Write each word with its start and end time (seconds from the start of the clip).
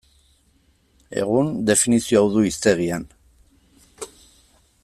Egun, 1.25 1.51
definizio 1.69 2.23
hau 2.23 2.33
du 2.37 2.47
hiztegian. 2.47 3.07